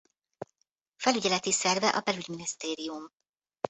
[0.95, 3.11] Felügyeleti szerve a Belügyminisztérium.